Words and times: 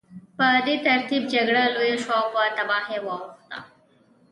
په 0.37 0.47
دې 0.65 0.75
ترتیب 0.87 1.23
جګړه 1.33 1.63
لویه 1.75 1.97
شوه 2.03 2.15
او 2.21 2.25
په 2.33 2.41
تباهۍ 2.57 2.99
واوښته 3.01 3.57